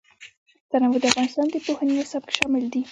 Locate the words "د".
1.01-1.05, 1.51-1.55